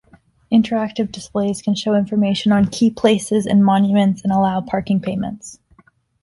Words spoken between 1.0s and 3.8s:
displays can show information on key places and